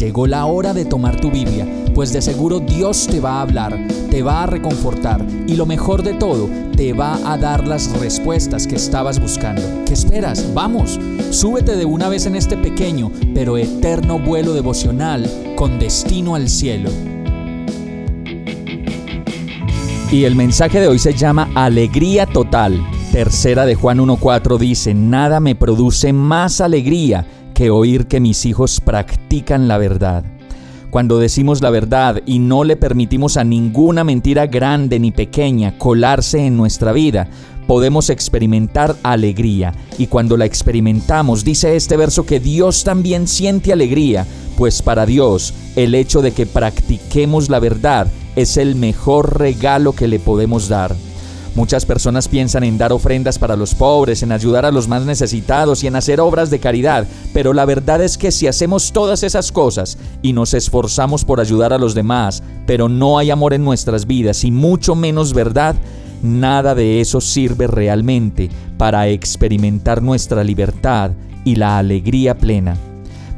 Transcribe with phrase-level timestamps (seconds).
[0.00, 3.78] Llegó la hora de tomar tu Biblia, pues de seguro Dios te va a hablar,
[4.10, 8.66] te va a reconfortar y lo mejor de todo, te va a dar las respuestas
[8.66, 9.60] que estabas buscando.
[9.84, 10.54] ¿Qué esperas?
[10.54, 16.48] Vamos, súbete de una vez en este pequeño pero eterno vuelo devocional con destino al
[16.48, 16.88] cielo.
[20.10, 22.82] Y el mensaje de hoy se llama Alegría Total.
[23.12, 27.26] Tercera de Juan 1.4 dice, Nada me produce más alegría
[27.60, 30.24] que oír que mis hijos practican la verdad.
[30.88, 36.46] Cuando decimos la verdad y no le permitimos a ninguna mentira grande ni pequeña colarse
[36.46, 37.28] en nuestra vida,
[37.66, 39.74] podemos experimentar alegría.
[39.98, 45.52] Y cuando la experimentamos, dice este verso que Dios también siente alegría, pues para Dios
[45.76, 48.06] el hecho de que practiquemos la verdad
[48.36, 50.96] es el mejor regalo que le podemos dar.
[51.54, 55.82] Muchas personas piensan en dar ofrendas para los pobres, en ayudar a los más necesitados
[55.82, 59.50] y en hacer obras de caridad, pero la verdad es que si hacemos todas esas
[59.50, 64.06] cosas y nos esforzamos por ayudar a los demás, pero no hay amor en nuestras
[64.06, 65.74] vidas y mucho menos verdad,
[66.22, 71.10] nada de eso sirve realmente para experimentar nuestra libertad
[71.44, 72.76] y la alegría plena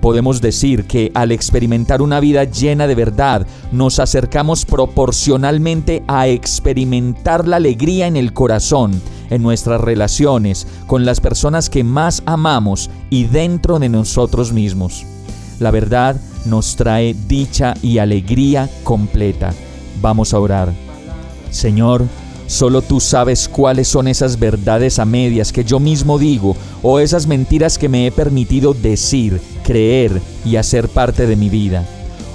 [0.02, 7.46] podemos decir que al experimentar una vida llena de verdad, nos acercamos proporcionalmente a experimentar
[7.46, 13.24] la alegría en el corazón, en nuestras relaciones, con las personas que más amamos y
[13.24, 15.06] dentro de nosotros mismos.
[15.60, 19.54] La verdad nos trae dicha y alegría completa.
[20.00, 20.72] Vamos a orar.
[21.50, 22.06] Señor,
[22.52, 27.26] Solo tú sabes cuáles son esas verdades a medias que yo mismo digo o esas
[27.26, 31.88] mentiras que me he permitido decir, creer y hacer parte de mi vida.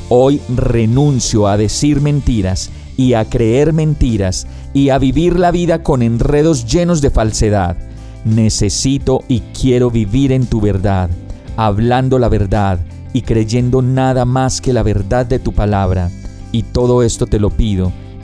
[0.10, 6.02] Hoy renuncio a decir mentiras y a creer mentiras y a vivir la vida con
[6.02, 7.78] enredos llenos de falsedad.
[8.26, 11.12] Necesito y quiero vivir en tu verdad,
[11.58, 12.80] hablando la verdad
[13.14, 16.10] y creyendo nada más que la verdad de tu palabra.
[16.52, 17.94] Y todo esto te lo pido